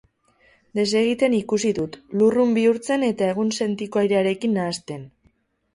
Desegiten 0.79 1.35
ikusi 1.39 1.73
dut, 1.81 1.97
lurrun 2.21 2.57
bihurtzen 2.57 3.07
eta 3.11 3.29
egunsentiko 3.35 4.05
airearekin 4.05 4.59
nahasten. 4.61 5.11